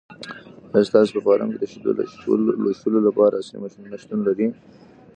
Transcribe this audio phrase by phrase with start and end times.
[0.73, 1.91] آیا ستاسو په فارم کې د شیدو
[2.63, 4.47] لوشلو لپاره عصري ماشینونه شتون لري؟